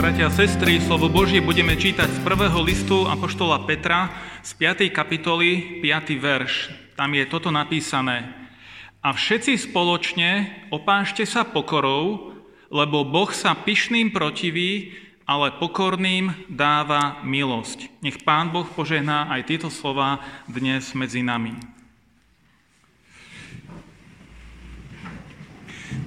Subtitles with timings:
[0.00, 4.08] Bratia a sestry, slovo Božie budeme čítať z prvého listu Apoštola Petra
[4.40, 4.88] z 5.
[4.88, 6.16] kapitoly, 5.
[6.16, 6.72] verš.
[6.96, 8.24] Tam je toto napísané.
[9.04, 12.32] A všetci spoločne opášte sa pokorou,
[12.72, 14.96] lebo Boh sa pyšným protiví,
[15.28, 17.92] ale pokorným dáva milosť.
[18.00, 21.60] Nech Pán Boh požehná aj tieto slova dnes medzi nami.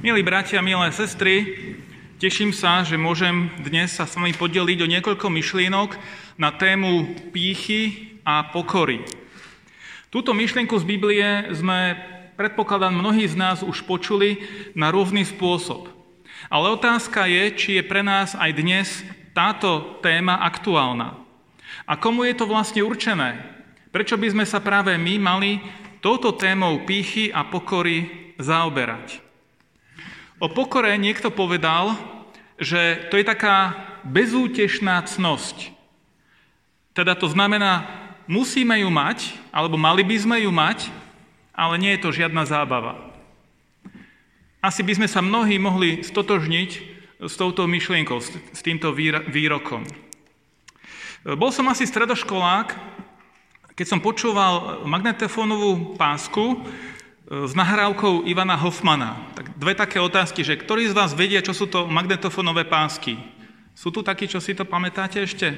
[0.02, 1.46] Milí bratia, milé sestry,
[2.24, 6.00] Teším sa, že môžem dnes sa s vami podeliť o niekoľko myšlienok
[6.40, 9.04] na tému pýchy a pokory.
[10.08, 12.00] Túto myšlienku z Biblie sme,
[12.40, 14.40] predpokladám, mnohí z nás už počuli
[14.72, 15.92] na rôzny spôsob.
[16.48, 18.88] Ale otázka je, či je pre nás aj dnes
[19.36, 21.20] táto téma aktuálna.
[21.84, 23.36] A komu je to vlastne určené?
[23.92, 25.60] Prečo by sme sa práve my mali
[26.00, 29.33] touto témou pýchy a pokory zaoberať?
[30.42, 31.94] O pokore niekto povedal,
[32.58, 35.74] že to je taká bezútešná cnosť.
[36.94, 37.90] Teda to znamená,
[38.30, 40.94] musíme ju mať, alebo mali by sme ju mať,
[41.54, 42.98] ale nie je to žiadna zábava.
[44.64, 46.70] Asi by sme sa mnohí mohli stotožniť
[47.24, 48.18] s touto myšlienkou,
[48.54, 48.96] s týmto
[49.28, 49.84] výrokom.
[51.24, 52.76] Bol som asi stredoškolák,
[53.74, 56.62] keď som počúval magnetofónovú pásku,
[57.34, 59.18] s nahrávkou Ivana Hoffmana.
[59.34, 63.18] Tak dve také otázky, že ktorí z vás vedia, čo sú to magnetofonové pásky?
[63.74, 65.50] Sú tu takí, čo si to pamätáte ešte?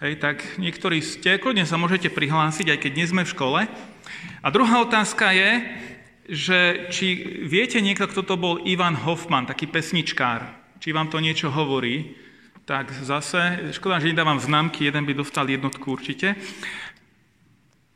[0.00, 3.60] Hej, tak niektorí ste, kľudne sa môžete prihlásiť, aj keď nie sme v škole.
[4.40, 5.60] A druhá otázka je,
[6.24, 10.48] že či viete niekto, kto to bol Ivan Hoffman, taký pesničkár,
[10.80, 12.16] či vám to niečo hovorí,
[12.64, 16.32] tak zase, škoda, že nedávam známky, jeden by dostal jednotku určite.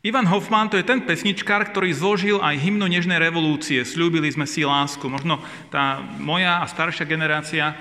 [0.05, 3.81] Ivan Hoffman to je ten pesničkár, ktorý zložil aj hymnu Nežnej revolúcie.
[3.89, 5.01] Sľúbili sme si lásku.
[5.09, 5.41] Možno
[5.73, 7.73] tá moja a staršia generácia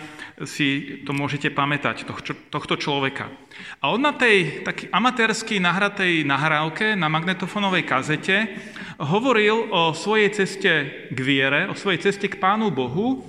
[0.47, 2.07] si to môžete pamätať,
[2.47, 3.28] tohto človeka.
[3.83, 8.56] A on na tej tak amatérsky nahratej nahrávke na magnetofonovej kazete
[9.03, 10.72] hovoril o svojej ceste
[11.12, 13.19] k viere, o svojej ceste k Pánu Bohu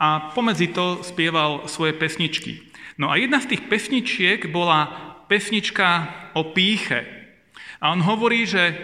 [0.00, 2.64] a pomedzi to spieval svoje pesničky.
[2.96, 4.88] No a jedna z tých pesničiek bola
[5.28, 7.17] pesnička o píche.
[7.78, 8.74] A on hovorí, že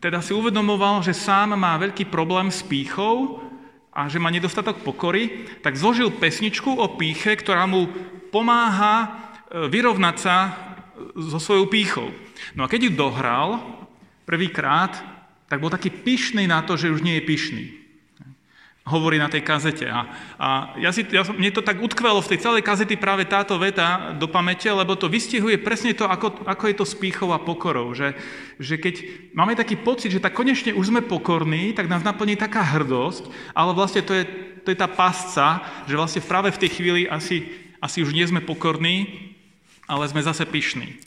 [0.00, 3.44] teda si uvedomoval, že sám má veľký problém s pýchou
[3.92, 7.92] a že má nedostatok pokory, tak zložil pesničku o píche, ktorá mu
[8.32, 9.08] pomáha e,
[9.68, 10.50] vyrovnať sa e,
[11.28, 12.08] so svojou pýchou.
[12.56, 13.60] No a keď ju dohral
[14.24, 14.96] prvýkrát,
[15.46, 17.81] tak bol taký pyšný na to, že už nie je pyšný
[18.82, 19.86] hovorí na tej kazete.
[19.86, 23.54] A, a ja si, ja, mne to tak utkvelo v tej celej kazety práve táto
[23.54, 27.38] veta do pamäte, lebo to vystihuje presne to, ako, ako je to s pýchou a
[27.38, 27.94] pokorou.
[27.94, 28.18] Že,
[28.58, 28.94] že keď
[29.38, 33.70] máme taký pocit, že tak konečne už sme pokorní, tak nás naplní taká hrdosť, ale
[33.70, 34.26] vlastne to je,
[34.66, 37.46] to je tá pasca, že vlastne práve v tej chvíli asi,
[37.78, 39.30] asi už nie sme pokorní,
[39.86, 40.98] ale sme zase pyšní.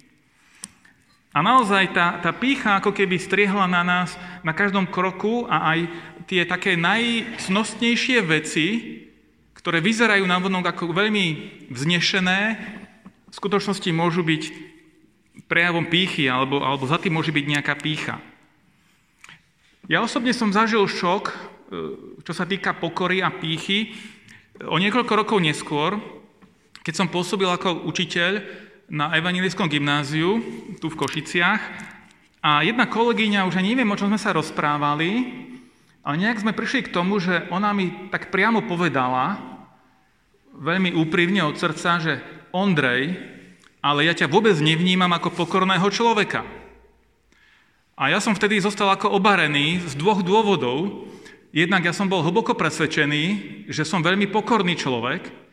[1.35, 5.79] A naozaj tá, tá pícha ako keby striehla na nás na každom kroku a aj
[6.25, 8.67] tie také najcnostnejšie veci,
[9.53, 11.25] ktoré vyzerajú na vonok ako veľmi
[11.73, 12.39] vznešené,
[13.29, 14.43] v skutočnosti môžu byť
[15.49, 18.21] prejavom pýchy alebo, alebo za tým môže byť nejaká pícha.
[19.85, 21.35] Ja osobne som zažil šok, e,
[22.25, 23.93] čo sa týka pokory a pýchy,
[24.65, 25.99] o niekoľko rokov neskôr,
[26.81, 28.41] keď som pôsobil ako učiteľ
[28.89, 30.41] na evangelickom gymnáziu,
[30.77, 31.61] tu v Košiciach.
[32.45, 35.44] A jedna kolegyňa, už ani neviem, o čom sme sa rozprávali,
[36.05, 39.41] ale nejak sme prišli k tomu, že ona mi tak priamo povedala,
[40.53, 42.13] veľmi úprimne od srdca, že
[42.53, 43.17] Ondrej,
[43.81, 46.45] ale ja ťa vôbec nevnímam ako pokorného človeka.
[47.97, 51.09] A ja som vtedy zostal ako obarený z dvoch dôvodov.
[51.55, 53.23] Jednak ja som bol hlboko presvedčený,
[53.71, 55.45] že som veľmi pokorný človek,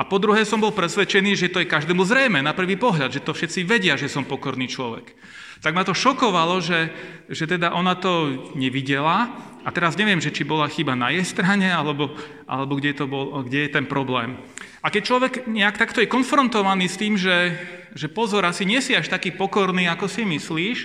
[0.00, 3.20] a po druhé som bol presvedčený, že to je každému zrejme na prvý pohľad, že
[3.20, 5.12] to všetci vedia, že som pokorný človek.
[5.60, 6.88] Tak ma to šokovalo, že,
[7.28, 9.28] že teda ona to nevidela
[9.60, 12.16] a teraz neviem, že či bola chyba na jej strane, alebo,
[12.48, 14.40] alebo kde, to bol, kde je ten problém.
[14.80, 17.60] A keď človek nejak takto je konfrontovaný s tým, že,
[17.92, 20.78] že pozor, asi nie si až taký pokorný, ako si myslíš,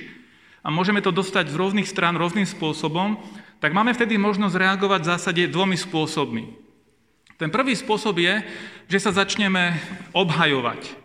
[0.66, 3.22] a môžeme to dostať z rôznych strán rôznym spôsobom,
[3.62, 6.44] tak máme vtedy možnosť reagovať v zásade dvomi spôsobmi.
[7.38, 8.44] Ten prvý spôsob je,
[8.90, 9.78] že sa začneme
[10.12, 11.05] obhajovať.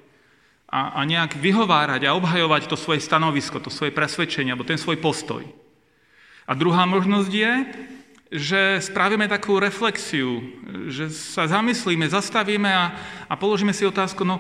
[0.71, 5.03] A, a nejak vyhovárať a obhajovať to svoje stanovisko, to svoje presvedčenie, alebo ten svoj
[5.03, 5.43] postoj.
[6.47, 7.53] A druhá možnosť je,
[8.31, 10.39] že spravíme takú reflexiu,
[10.87, 12.95] že sa zamyslíme, zastavíme a,
[13.27, 14.39] a položíme si otázku, no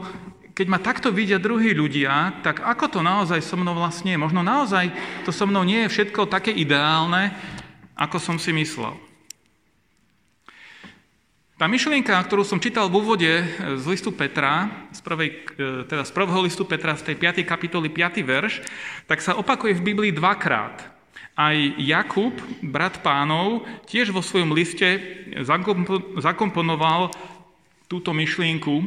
[0.54, 4.18] keď ma takto vidia druhí ľudia, tak ako to naozaj so mnou vlastne je?
[4.20, 4.94] Možno naozaj
[5.26, 7.34] to so mnou nie je všetko také ideálne,
[7.98, 9.09] ako som si myslel.
[11.60, 13.44] Tá myšlienka, ktorú som čítal v úvode e,
[13.76, 15.28] z listu Petra, z, prvej,
[15.60, 17.44] e, teda z prvého listu Petra, z tej 5.
[17.44, 18.24] kapitoly, 5.
[18.24, 18.64] verš,
[19.04, 20.88] tak sa opakuje v Biblii dvakrát.
[21.36, 22.32] Aj Jakub,
[22.64, 25.04] brat pánov, tiež vo svojom liste
[26.16, 27.12] zakomponoval
[27.92, 28.80] túto myšlienku.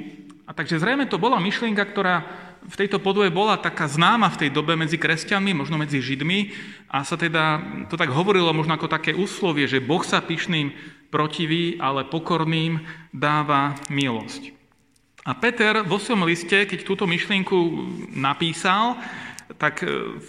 [0.49, 2.25] A takže zrejme to bola myšlienka, ktorá
[2.65, 6.49] v tejto podobe bola taká známa v tej dobe medzi kresťanmi, možno medzi Židmi
[6.89, 11.77] a sa teda, to tak hovorilo možno ako také úslovie, že Boh sa pyšným protivý,
[11.77, 12.81] ale pokorným
[13.13, 14.49] dáva milosť.
[15.23, 17.55] A Peter vo svojom liste, keď túto myšlienku
[18.11, 18.97] napísal,
[19.61, 20.19] tak e,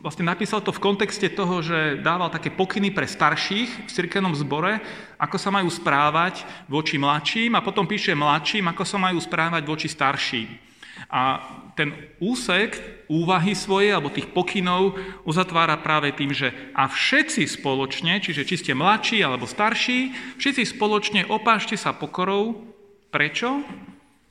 [0.00, 4.80] vlastne napísal to v kontexte toho, že dával také pokyny pre starších v cirkevnom zbore,
[5.20, 9.88] ako sa majú správať voči mladším a potom píše mladším, ako sa majú správať voči
[9.90, 10.69] starším.
[11.10, 11.42] A
[11.74, 11.90] ten
[12.22, 12.78] úsek
[13.10, 14.94] úvahy svoje, alebo tých pokynov,
[15.26, 21.26] uzatvára práve tým, že a všetci spoločne, čiže či ste mladší alebo starší, všetci spoločne
[21.26, 22.62] opášte sa pokorou.
[23.10, 23.66] Prečo?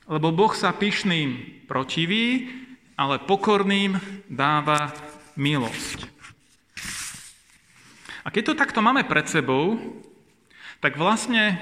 [0.08, 2.48] Lebo Boh sa pyšným protiví,
[2.96, 4.00] ale pokorným
[4.32, 4.96] dáva
[5.36, 6.08] milosť.
[8.24, 9.80] A keď to takto máme pred sebou,
[10.80, 11.60] tak vlastne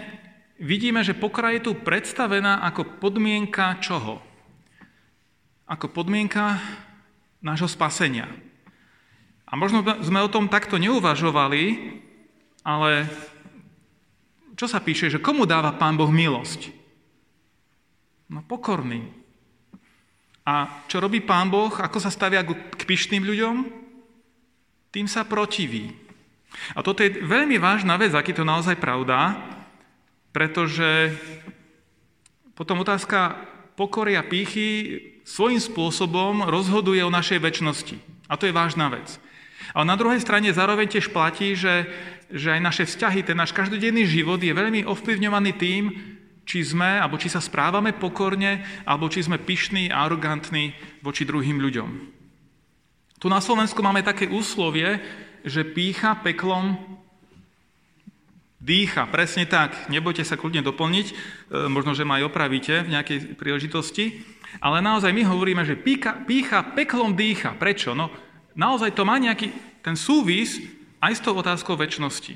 [0.62, 4.27] vidíme, že pokora je tu predstavená ako podmienka čoho?
[5.68, 6.64] Ako podmienka
[7.44, 8.32] nášho spasenia.
[9.48, 11.96] A možno sme o tom takto neuvažovali,
[12.64, 13.08] ale
[14.56, 16.72] čo sa píše, že komu dáva Pán Boh milosť?
[18.32, 19.08] No pokorný.
[20.48, 21.72] A čo robí Pán Boh?
[21.72, 23.56] Ako sa stavia k pyšným ľuďom?
[24.92, 25.92] Tým sa protiví.
[26.76, 29.36] A toto je veľmi vážna vec, aký to naozaj pravda,
[30.32, 31.12] pretože
[32.56, 33.36] potom otázka
[33.76, 34.98] pokory a pýchy
[35.28, 38.00] svojím spôsobom rozhoduje o našej väčšnosti.
[38.32, 39.20] A to je vážna vec.
[39.76, 41.84] Ale na druhej strane zároveň tiež platí, že,
[42.32, 45.84] že aj naše vzťahy, ten náš každodenný život je veľmi ovplyvňovaný tým,
[46.48, 50.72] či sme, alebo či sa správame pokorne, alebo či sme pyšní a arogantní
[51.04, 51.90] voči druhým ľuďom.
[53.20, 55.04] Tu na Slovensku máme také úslovie,
[55.44, 56.80] že pícha peklom
[58.64, 59.12] dýcha.
[59.12, 59.92] Presne tak.
[59.92, 61.14] Nebojte sa kľudne doplniť, e,
[61.68, 64.24] možno, že ma aj opravíte v nejakej príležitosti.
[64.58, 67.54] Ale naozaj my hovoríme, že pícha, pícha peklom dýcha.
[67.58, 67.94] Prečo?
[67.94, 68.10] No,
[68.58, 69.54] naozaj to má nejaký
[69.86, 70.60] ten súvis
[71.00, 72.36] aj s tou otázkou väčšnosti.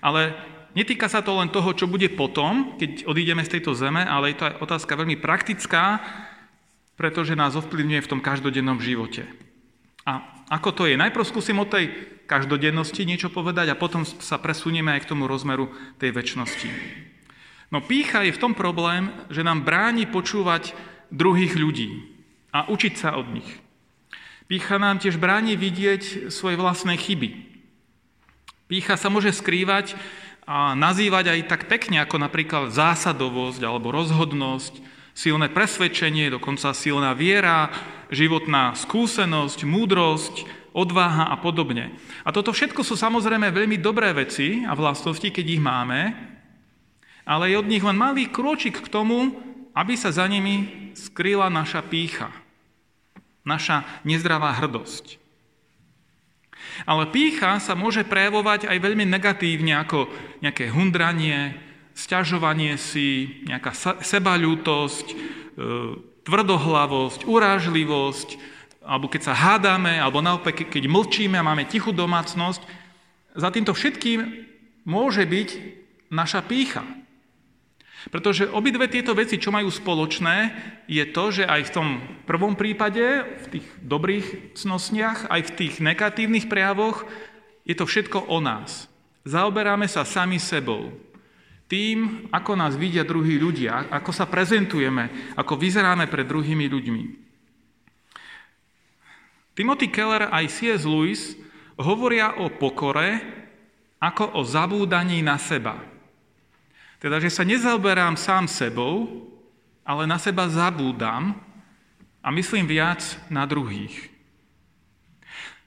[0.00, 0.34] Ale
[0.74, 4.36] netýka sa to len toho, čo bude potom, keď odídeme z tejto zeme, ale je
[4.40, 6.02] to aj otázka veľmi praktická,
[6.98, 9.26] pretože nás ovplyvňuje v tom každodennom živote.
[10.04, 11.00] A ako to je?
[11.00, 11.88] Najprv skúsim o tej
[12.24, 16.68] každodennosti niečo povedať a potom sa presunieme aj k tomu rozmeru tej väčšnosti.
[17.74, 20.78] No pícha je v tom problém, že nám bráni počúvať
[21.10, 22.06] druhých ľudí
[22.54, 23.50] a učiť sa od nich.
[24.46, 27.34] Pícha nám tiež bráni vidieť svoje vlastné chyby.
[28.70, 29.98] Pícha sa môže skrývať
[30.46, 34.78] a nazývať aj tak pekne, ako napríklad zásadovosť alebo rozhodnosť,
[35.10, 37.74] silné presvedčenie, dokonca silná viera,
[38.14, 40.46] životná skúsenosť, múdrosť,
[40.78, 41.90] odváha a podobne.
[42.22, 46.33] A toto všetko sú samozrejme veľmi dobré veci a vlastnosti, keď ich máme,
[47.24, 49.32] ale je od nich len malý krôčik k tomu,
[49.72, 52.30] aby sa za nimi skryla naša pícha,
[53.42, 55.18] naša nezdravá hrdosť.
[56.88, 60.08] Ale pícha sa môže prejavovať aj veľmi negatívne, ako
[60.40, 61.54] nejaké hundranie,
[61.94, 63.70] sťažovanie si, nejaká
[64.02, 65.16] sebaľútosť, e,
[66.24, 68.28] tvrdohlavosť, urážlivosť,
[68.84, 72.64] alebo keď sa hádame, alebo naopak, keď mlčíme a máme tichú domácnosť,
[73.34, 74.20] za týmto všetkým
[74.86, 75.48] môže byť
[76.10, 76.84] naša pícha.
[78.12, 80.52] Pretože obidve tieto veci, čo majú spoločné,
[80.84, 81.88] je to, že aj v tom
[82.28, 83.00] prvom prípade,
[83.44, 87.08] v tých dobrých cnostniach, aj v tých negatívnych prejavoch,
[87.64, 88.92] je to všetko o nás.
[89.24, 90.92] Zaoberáme sa sami sebou.
[91.64, 97.04] Tým, ako nás vidia druhí ľudia, ako sa prezentujeme, ako vyzeráme pred druhými ľuďmi.
[99.56, 100.84] Timothy Keller aj C.S.
[100.84, 101.38] Lewis
[101.80, 103.22] hovoria o pokore
[104.02, 105.93] ako o zabúdaní na seba.
[107.04, 109.04] Teda, že sa nezaoberám sám sebou,
[109.84, 111.36] ale na seba zabúdam
[112.24, 114.08] a myslím viac na druhých.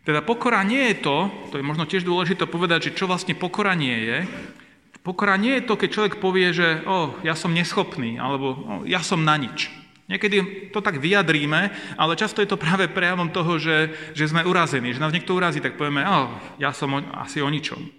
[0.02, 3.78] Teda pokora nie je to, to je možno tiež dôležité povedať, že čo vlastne pokora
[3.78, 4.18] nie je.
[5.06, 9.06] Pokora nie je to, keď človek povie, že oh, ja som neschopný, alebo oh, ja
[9.06, 9.70] som na nič.
[10.10, 11.70] Niekedy to tak vyjadríme,
[12.02, 14.90] ale často je to práve prejavom toho, že, že sme urazení.
[14.90, 17.97] Že nás niekto urazí, tak povieme, oh, ja som o, asi o ničom.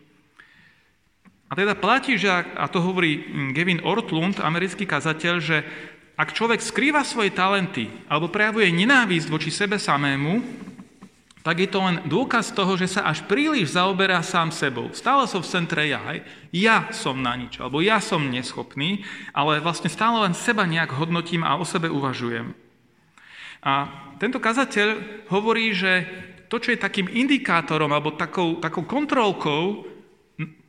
[1.49, 3.25] A teda platí, že, a to hovorí
[3.57, 5.65] Gavin Ortlund, americký kazateľ, že
[6.19, 10.45] ak človek skrýva svoje talenty alebo prejavuje nenávisť voči sebe samému,
[11.47, 14.93] tak je to len dôkaz toho, že sa až príliš zaoberá sám sebou.
[14.93, 16.21] Stále som v centre ja, hej.
[16.53, 21.47] ja som na nič, alebo ja som neschopný, ale vlastne stále len seba nejak hodnotím
[21.47, 22.53] a o sebe uvažujem.
[23.65, 23.89] A
[24.21, 26.05] tento kazateľ hovorí, že
[26.53, 29.89] to, čo je takým indikátorom alebo takou, takou kontrolkou,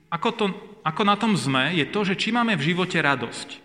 [0.09, 0.45] ako, to,
[0.83, 3.49] ako na tom sme, je to, že či máme v živote radosť.
[3.53, 3.57] E,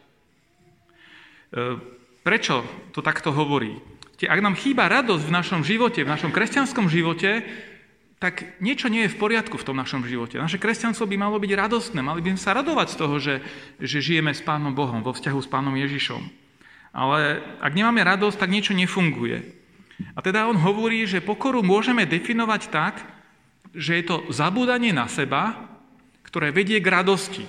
[2.27, 3.79] prečo to takto hovorí?
[4.25, 7.45] Ak nám chýba radosť v našom živote, v našom kresťanskom živote,
[8.25, 10.41] tak niečo nie je v poriadku v tom našom živote.
[10.41, 13.35] Naše kresťanstvo by malo byť radostné, mali by sme sa radovať z toho, že,
[13.77, 16.25] že žijeme s Pánom Bohom, vo vzťahu s Pánom Ježišom.
[16.95, 19.45] Ale ak nemáme radosť, tak niečo nefunguje.
[20.17, 23.03] A teda on hovorí, že pokoru môžeme definovať tak,
[23.75, 25.74] že je to zabúdanie na seba,
[26.25, 27.45] ktoré vedie k radosti.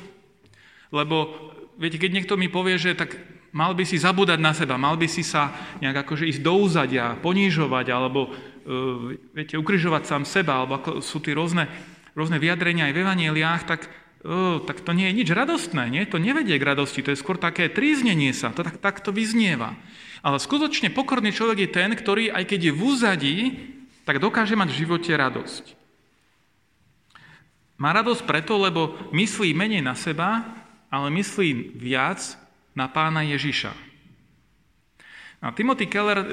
[0.92, 1.32] Lebo
[1.80, 3.16] viete, keď niekto mi povie, že tak
[3.56, 7.16] Mal by si zabúdať na seba, mal by si sa nejak akože ísť do úzadia,
[7.24, 11.72] ponížovať, alebo uh, viete, ukrižovať sám seba, alebo ako sú tie rôzne,
[12.20, 13.88] rôzne vyjadrenia aj v evaneliách, tak,
[14.28, 16.04] uh, tak to nie je nič radostné, nie?
[16.04, 19.80] To nevedie k radosti, to je skôr také tríznenie sa, to tak, tak to vyznieva.
[20.20, 23.38] Ale skutočne pokorný človek je ten, ktorý, aj keď je v úzadí,
[24.04, 25.85] tak dokáže mať v živote radosť.
[27.76, 30.48] Má radosť preto, lebo myslí menej na seba,
[30.88, 32.40] ale myslí viac
[32.72, 33.72] na pána Ježiša.
[35.44, 36.28] A Timothy Keller e,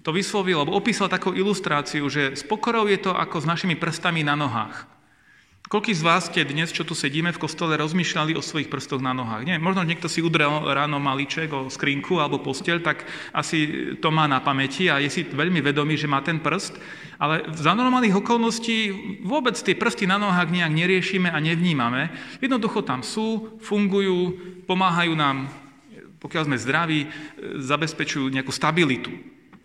[0.00, 4.24] to vyslovil, alebo opísal takú ilustráciu, že s pokorou je to ako s našimi prstami
[4.24, 4.88] na nohách.
[5.70, 9.14] Koľký z vás ste dnes, čo tu sedíme v kostole, rozmýšľali o svojich prstoch na
[9.14, 9.46] nohách?
[9.46, 14.26] Nie, možno niekto si udrel ráno maliček o skrinku alebo postel, tak asi to má
[14.26, 16.74] na pamäti a je si veľmi vedomý, že má ten prst.
[17.22, 18.78] Ale za normálnych okolností
[19.22, 22.10] vôbec tie prsty na nohách nejak neriešime a nevnímame.
[22.42, 25.54] Jednoducho tam sú, fungujú, pomáhajú nám,
[26.18, 27.00] pokiaľ sme zdraví,
[27.62, 29.14] zabezpečujú nejakú stabilitu.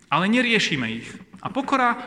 [0.06, 1.10] Ale neriešime ich.
[1.42, 1.98] A pokora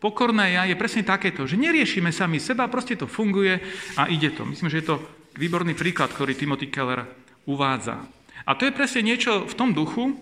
[0.00, 3.60] pokorné ja je presne takéto, že neriešime sami seba, proste to funguje
[3.94, 4.48] a ide to.
[4.48, 4.96] Myslím, že je to
[5.36, 7.06] výborný príklad, ktorý Timothy Keller
[7.44, 8.02] uvádza.
[8.48, 10.16] A to je presne niečo v tom duchu,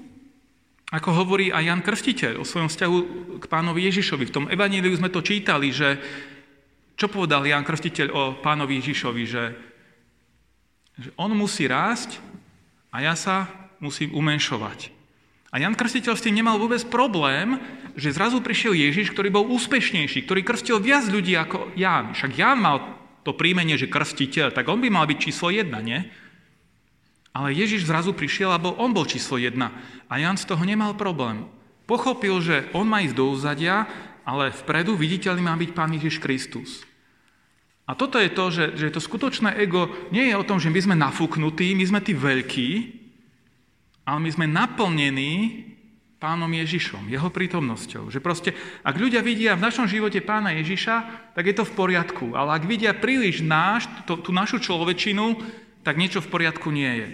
[0.88, 2.96] ako hovorí aj Jan Krstiteľ o svojom vzťahu
[3.38, 4.24] k pánovi Ježišovi.
[4.28, 6.00] V tom evaníliu sme to čítali, že
[6.98, 9.44] čo povedal Jan Krstiteľ o pánovi Ježišovi, že,
[10.98, 12.18] že on musí rásť
[12.90, 13.46] a ja sa
[13.78, 14.90] musím umenšovať.
[15.52, 17.56] A Jan Krstiteľ s tým nemal vôbec problém,
[17.98, 22.14] že zrazu prišiel Ježiš, ktorý bol úspešnejší, ktorý krstil viac ľudí ako Ján.
[22.14, 22.78] Však Ján mal
[23.26, 26.06] to príjmenie, že krstiteľ, tak on by mal byť číslo jedna, nie?
[27.34, 29.74] Ale Ježiš zrazu prišiel, lebo on bol číslo jedna.
[30.06, 31.50] A Jan z toho nemal problém.
[31.90, 33.90] Pochopil, že on má ísť do úzadia,
[34.22, 36.86] ale vpredu viditeľný má byť Pán Ježiš Kristus.
[37.88, 40.78] A toto je to, že, že to skutočné ego nie je o tom, že my
[40.78, 42.70] sme nafúknutí, my sme tí veľkí,
[44.04, 45.32] ale my sme naplnení
[46.18, 48.10] pánom Ježišom, jeho prítomnosťou.
[48.10, 48.50] Že proste,
[48.82, 52.34] ak ľudia vidia v našom živote pána Ježiša, tak je to v poriadku.
[52.34, 55.38] Ale ak vidia príliš náš, to, tú našu človečinu,
[55.86, 57.08] tak niečo v poriadku nie je.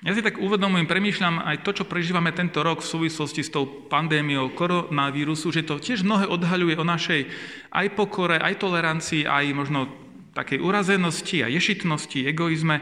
[0.00, 3.68] Ja si tak uvedomujem, premýšľam aj to, čo prežívame tento rok v súvislosti s tou
[3.68, 7.20] pandémiou koronavírusu, že to tiež mnohé odhaľuje o našej
[7.68, 9.92] aj pokore, aj tolerancii, aj možno
[10.32, 12.80] takej urazenosti a ješitnosti, egoizme.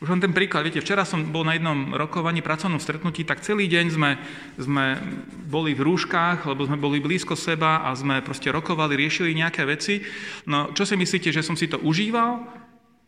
[0.00, 3.68] Už len ten príklad, viete, včera som bol na jednom rokovaní, pracovnom stretnutí, tak celý
[3.68, 4.10] deň sme,
[4.56, 4.84] sme
[5.44, 10.00] boli v rúškách, lebo sme boli blízko seba a sme proste rokovali, riešili nejaké veci.
[10.48, 12.40] No, čo si myslíte, že som si to užíval?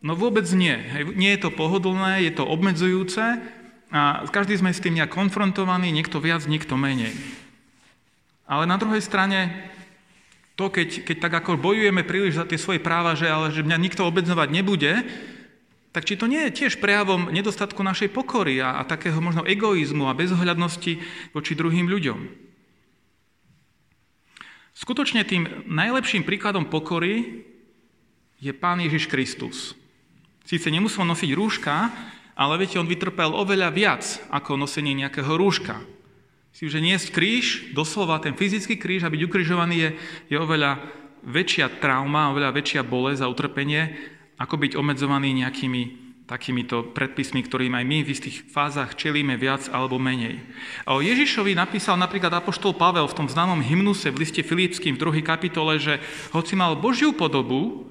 [0.05, 0.77] No vôbec nie.
[1.17, 3.41] Nie je to pohodlné, je to obmedzujúce
[3.89, 7.17] a každý sme s tým nejak konfrontovaní, niekto viac, niekto menej.
[8.45, 9.49] Ale na druhej strane,
[10.53, 13.81] to, keď, keď tak ako bojujeme príliš za tie svoje práva, že, ale že mňa
[13.81, 14.93] nikto obmedzovať nebude,
[15.93, 20.09] tak či to nie je tiež prejavom nedostatku našej pokory a, a takého možno egoizmu
[20.09, 20.97] a bezohľadnosti
[21.37, 22.19] voči druhým ľuďom?
[24.73, 27.45] Skutočne tým najlepším príkladom pokory
[28.41, 29.77] je Pán Ježiš Kristus.
[30.43, 31.93] Síce nemusel nosiť rúška,
[32.33, 35.77] ale viete, on vytrpel oveľa viac ako nosenie nejakého rúška.
[36.53, 37.45] Si, že niesť kríž,
[37.77, 39.89] doslova ten fyzický kríž a byť ukrižovaný je,
[40.33, 40.81] je oveľa
[41.23, 43.93] väčšia trauma, oveľa väčšia bolesť a utrpenie,
[44.43, 49.99] ako byť obmedzovaný nejakými takýmito predpismi, ktorým aj my v istých fázach čelíme viac alebo
[49.99, 50.39] menej.
[50.87, 55.19] A o Ježišovi napísal napríklad Apoštol Pavel v tom známom hymnuse v liste Filipským v
[55.19, 55.23] 2.
[55.23, 55.99] kapitole, že
[56.35, 57.87] hoci mal Božiu podobu,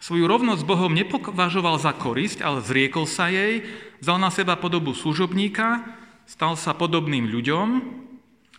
[0.00, 3.68] Svoju rovnosť s Bohom nepovažoval za korisť, ale zriekol sa jej,
[4.00, 5.84] vzal na seba podobu služobníka,
[6.24, 7.84] stal sa podobným ľuďom,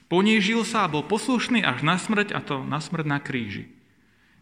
[0.05, 3.73] ponížil sa a bol poslušný až na smrť, a to na smrť na kríži.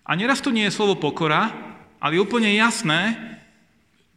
[0.03, 1.55] A neraz tu nie je slovo pokora,
[1.99, 3.15] ale je úplne jasné,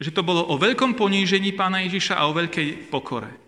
[0.03, 3.43] že to bolo o veľkom ponížení pána Ježiša a o veľkej pokore.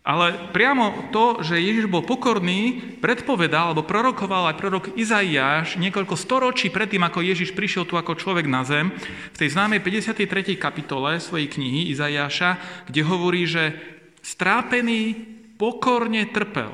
[0.00, 6.72] Ale priamo to, že Ježiš bol pokorný, predpovedal alebo prorokoval aj prorok Izaiáš niekoľko storočí
[6.72, 8.88] predtým, ako Ježiš prišiel tu ako človek na zem,
[9.30, 10.56] v tej známej 53.
[10.56, 12.56] kapitole svojej knihy Izaiáša,
[12.88, 13.76] kde hovorí, že
[14.24, 15.20] strápený
[15.60, 16.72] pokorne trpel.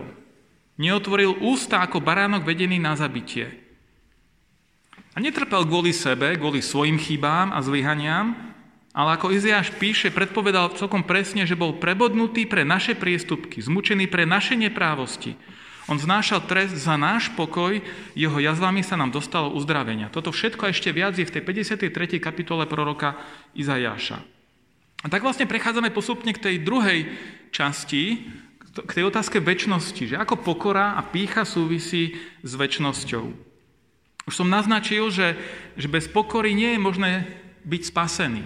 [0.78, 3.65] Neotvoril ústa ako baránok vedený na zabitie.
[5.16, 8.36] A netrpel kvôli sebe, kvôli svojim chybám a zlyhaniam,
[8.92, 14.28] ale ako Iziáš píše, predpovedal celkom presne, že bol prebodnutý pre naše priestupky, zmučený pre
[14.28, 15.40] naše neprávosti.
[15.88, 17.80] On znášal trest za náš pokoj,
[18.12, 20.12] jeho jazvami sa nám dostalo uzdravenia.
[20.12, 22.20] Toto všetko ešte viac je v tej 53.
[22.20, 23.16] kapitole proroka
[23.56, 24.20] Izajáša.
[25.00, 27.08] A tak vlastne prechádzame postupne k tej druhej
[27.56, 28.28] časti,
[28.76, 33.55] k tej otázke väčšnosti, že ako pokora a pícha súvisí s väčšnosťou.
[34.26, 35.38] Už som naznačil, že,
[35.78, 37.12] že bez pokory nie je možné
[37.62, 38.42] byť spasený.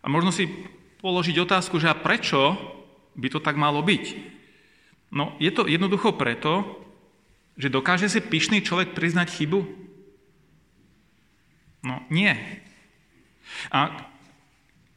[0.00, 0.48] A možno si
[1.04, 2.56] položiť otázku, že a prečo
[3.12, 4.04] by to tak malo byť?
[5.12, 6.64] No, je to jednoducho preto,
[7.60, 9.60] že dokáže si pyšný človek priznať chybu?
[11.84, 12.32] No, nie.
[13.68, 14.08] A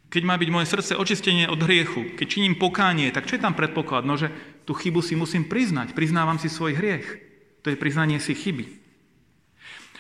[0.08, 3.52] keď má byť moje srdce očistenie od hriechu, keď činím pokánie, tak čo je tam
[3.52, 4.08] predpoklad?
[4.08, 4.32] No, že
[4.64, 5.92] tú chybu si musím priznať.
[5.92, 7.08] Priznávam si svoj hriech.
[7.68, 8.85] To je priznanie si chyby.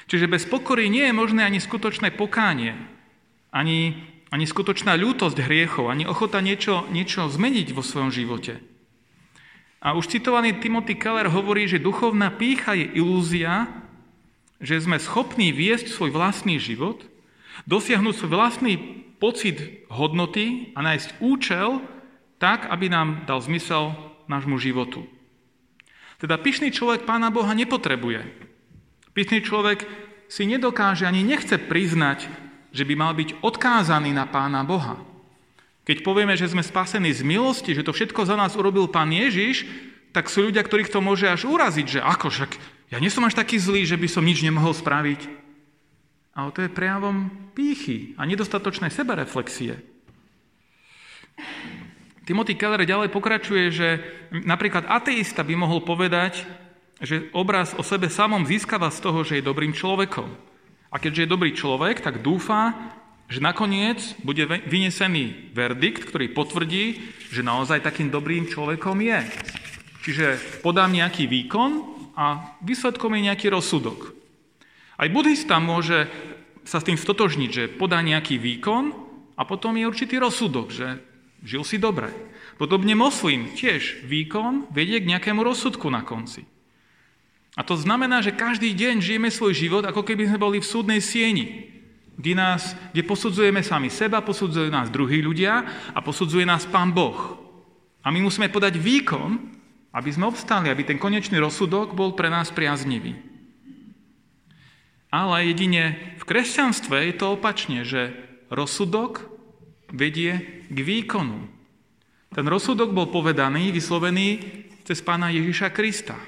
[0.06, 2.78] Čiže bez pokory nie je možné ani skutočné pokánie,
[3.50, 3.98] ani
[4.36, 8.60] ani skutočná ľútosť hriechov, ani ochota niečo, niečo zmeniť vo svojom živote.
[9.80, 13.70] A už citovaný Timothy Keller hovorí, že duchovná pícha je ilúzia,
[14.58, 17.06] že sme schopní viesť svoj vlastný život,
[17.64, 18.74] dosiahnuť svoj vlastný
[19.24, 21.80] pocit hodnoty a nájsť účel
[22.42, 23.96] tak, aby nám dal zmysel
[24.28, 25.08] nášmu životu.
[26.20, 28.26] Teda pyšný človek Pána Boha nepotrebuje.
[29.16, 29.88] Pyšný človek
[30.28, 35.00] si nedokáže ani nechce priznať že by mal byť odkázaný na Pána Boha.
[35.88, 39.64] Keď povieme, že sme spasení z milosti, že to všetko za nás urobil Pán Ježiš,
[40.12, 42.52] tak sú ľudia, ktorých to môže až uraziť, že ako však,
[42.92, 45.22] ja nie som až taký zlý, že by som nič nemohol spraviť.
[46.36, 49.80] Ale to je prejavom pýchy a nedostatočnej sebereflexie.
[52.28, 53.88] Timothy Keller ďalej pokračuje, že
[54.34, 56.44] napríklad ateista by mohol povedať,
[57.04, 60.30] že obraz o sebe samom získava z toho, že je dobrým človekom.
[60.92, 62.72] A keďže je dobrý človek, tak dúfa,
[63.28, 66.86] že nakoniec bude vynesený verdikt, ktorý potvrdí,
[67.34, 69.20] že naozaj takým dobrým človekom je.
[70.06, 71.72] Čiže podám nejaký výkon
[72.14, 74.14] a výsledkom je nejaký rozsudok.
[74.96, 76.08] Aj buddhista môže
[76.64, 78.94] sa s tým stotožniť, že podá nejaký výkon
[79.36, 81.02] a potom je určitý rozsudok, že
[81.44, 82.14] žil si dobre.
[82.56, 86.55] Podobne moslim tiež výkon vedie k nejakému rozsudku na konci.
[87.56, 91.00] A to znamená, že každý deň žijeme svoj život, ako keby sme boli v súdnej
[91.00, 91.72] sieni,
[92.20, 95.64] kde, nás, kde posudzujeme sami seba, posudzujú nás druhí ľudia
[95.96, 97.40] a posudzuje nás Pán Boh.
[98.04, 99.40] A my musíme podať výkon,
[99.96, 103.16] aby sme obstali, aby ten konečný rozsudok bol pre nás priaznivý.
[105.08, 108.12] Ale jedine v kresťanstve je to opačne, že
[108.52, 109.32] rozsudok
[109.96, 111.48] vedie k výkonu.
[112.36, 114.44] Ten rozsudok bol povedaný, vyslovený
[114.84, 116.20] cez pána Ježiša Krista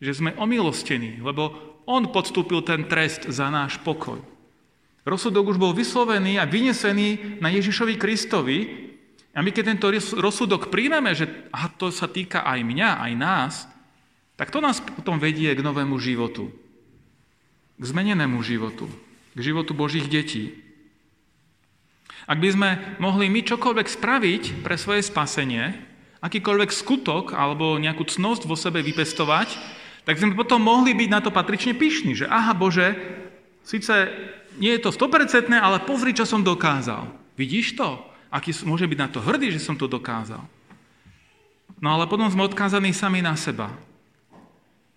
[0.00, 1.54] že sme omilostení, lebo
[1.86, 4.20] on podstúpil ten trest za náš pokoj.
[5.06, 8.58] Rozsudok už bol vyslovený a vynesený na Ježišovi Kristovi
[9.36, 9.86] a my keď tento
[10.18, 13.54] rozsudok príjmeme, že aha, to sa týka aj mňa, aj nás,
[14.34, 16.50] tak to nás potom vedie k novému životu.
[17.78, 18.90] K zmenenému životu.
[19.36, 20.58] K životu Božích detí.
[22.26, 25.76] Ak by sme mohli my čokoľvek spraviť pre svoje spasenie,
[26.18, 29.75] akýkoľvek skutok alebo nejakú cnosť vo sebe vypestovať,
[30.06, 32.94] tak sme potom mohli byť na to patrične pyšní, že aha Bože,
[33.66, 34.06] síce
[34.62, 37.10] nie je to 100%, ale pozri, čo som dokázal.
[37.34, 37.98] Vidíš to?
[38.30, 40.40] Aký môže byť na to hrdý, že som to dokázal.
[41.82, 43.74] No ale potom sme odkázaní sami na seba.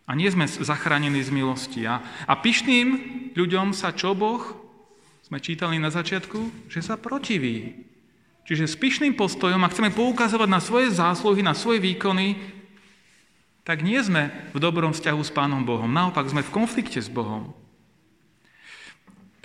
[0.06, 1.90] A nie sme zachránení z milosti.
[1.90, 2.88] A, a pyšným
[3.34, 4.42] ľuďom sa čo Boh,
[5.26, 7.86] sme čítali na začiatku, že sa protiví.
[8.50, 12.59] Čiže s pyšným postojom, ak chceme poukazovať na svoje zásluhy, na svoje výkony,
[13.70, 15.86] tak nie sme v dobrom vzťahu s Pánom Bohom.
[15.86, 17.54] Naopak sme v konflikte s Bohom.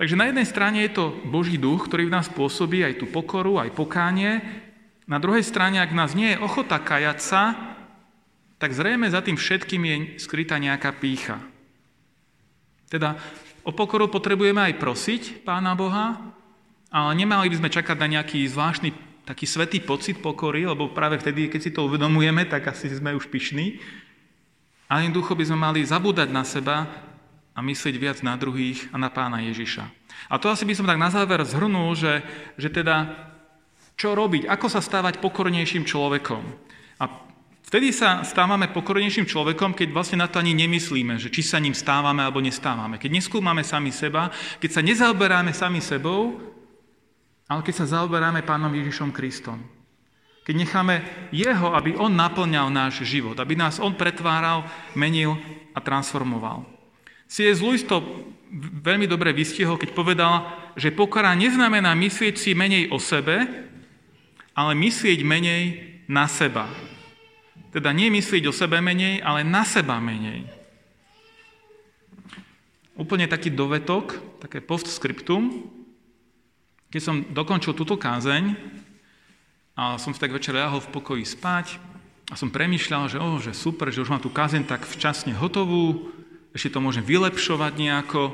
[0.00, 3.60] Takže na jednej strane je to Boží duch, ktorý v nás pôsobí aj tú pokoru,
[3.60, 4.40] aj pokánie.
[5.04, 7.52] Na druhej strane, ak nás nie je ochota kajať sa,
[8.56, 11.44] tak zrejme za tým všetkým je skrytá nejaká pícha.
[12.88, 13.20] Teda
[13.60, 16.16] o pokoru potrebujeme aj prosiť Pána Boha,
[16.88, 18.88] ale nemali by sme čakať na nejaký zvláštny
[19.28, 23.28] taký svetý pocit pokory, lebo práve vtedy, keď si to uvedomujeme, tak asi sme už
[23.28, 23.80] pyšní.
[24.94, 26.86] Ale jednoducho by sme mali zabúdať na seba
[27.50, 29.82] a myslieť viac na druhých a na pána Ježiša.
[30.30, 32.22] A to asi by som tak na záver zhrnul, že,
[32.54, 33.10] že teda
[33.98, 36.46] čo robiť, ako sa stávať pokornejším človekom.
[37.02, 37.10] A
[37.66, 41.74] vtedy sa stávame pokornejším človekom, keď vlastne na to ani nemyslíme, že či sa ním
[41.74, 43.02] stávame alebo nestávame.
[43.02, 44.30] Keď neskúmame sami seba,
[44.62, 46.38] keď sa nezaoberáme sami sebou,
[47.50, 49.73] ale keď sa zaoberáme pánom Ježišom Kristom.
[50.44, 51.00] Keď necháme
[51.32, 55.40] Jeho, aby On naplňal náš život, aby nás On pretváral, menil
[55.72, 56.68] a transformoval.
[57.24, 57.64] C.S.
[57.64, 58.04] Lewis to
[58.84, 60.34] veľmi dobre vystihol, keď povedal,
[60.76, 63.42] že pokora neznamená myslieť si menej o sebe,
[64.54, 65.62] ale myslieť menej
[66.06, 66.68] na seba.
[67.74, 70.46] Teda nie myslieť o sebe menej, ale na seba menej.
[72.94, 75.66] Úplne taký dovetok, také postscriptum.
[76.94, 78.54] Keď som dokončil túto kázeň,
[79.74, 81.82] a som si tak večer ľahol v pokoji spať
[82.30, 86.14] a som premýšľal, že, oh, že super, že už mám tú kázeň tak včasne hotovú,
[86.54, 88.30] ešte to môžem vylepšovať nejako,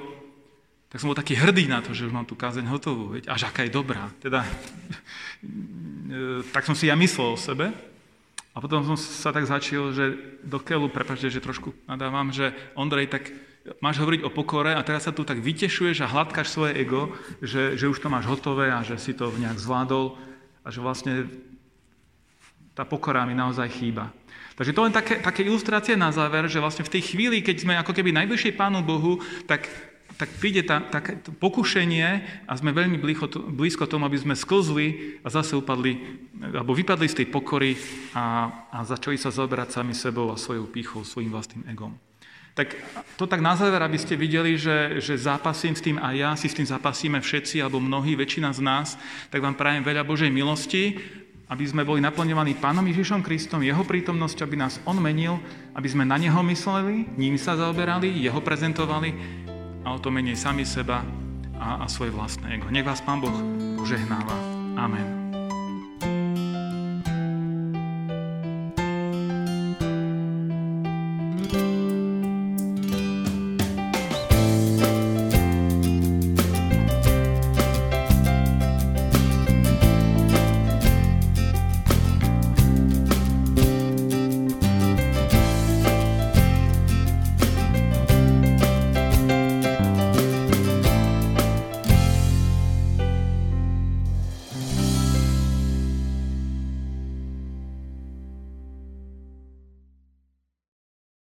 [0.92, 3.48] tak som bol taký hrdý na to, že už mám tú kázeň hotovú, veď, až
[3.48, 4.10] aká je dobrá.
[4.20, 4.44] Teda,
[6.54, 7.72] tak som si ja myslel o sebe.
[8.50, 13.06] A potom som sa tak začal, že do keľu, prepáčte, že trošku nadávam, že Ondrej,
[13.06, 13.30] tak
[13.78, 17.78] máš hovoriť o pokore a teraz sa tu tak vytešuješ a hladkáš svoje ego, že,
[17.78, 20.18] že už to máš hotové a že si to nejak zvládol
[20.64, 21.28] a že vlastne
[22.74, 24.08] tá pokora mi naozaj chýba.
[24.56, 27.74] Takže to len také, také ilustrácie na záver, že vlastne v tej chvíli, keď sme
[27.80, 29.16] ako keby najbližšie Pánu Bohu,
[29.48, 29.64] tak,
[30.20, 32.08] tak príde také pokušenie
[32.44, 35.96] a sme veľmi blízko, blízko tomu, aby sme sklzli a zase upadli,
[36.44, 37.72] alebo vypadli z tej pokory
[38.12, 41.96] a, a začali sa zaoberať sami sebou a svojou pýchou, svojim vlastným egom.
[42.54, 42.74] Tak
[43.14, 46.50] to tak na záver, aby ste videli, že, že zápasím s tým a ja, si
[46.50, 48.88] s tým zápasíme všetci, alebo mnohí, väčšina z nás,
[49.30, 50.98] tak vám prajem veľa Božej milosti
[51.50, 55.34] aby sme boli naplňovaní Pánom Ježišom Kristom, Jeho prítomnosť, aby nás On menil,
[55.74, 59.10] aby sme na Neho mysleli, ním sa zaoberali, Jeho prezentovali
[59.82, 61.02] a o to menej sami seba
[61.58, 62.70] a, a svoje vlastné ego.
[62.70, 63.34] Nech vás Pán Boh
[63.74, 64.34] požehnáva.
[64.78, 65.19] Amen.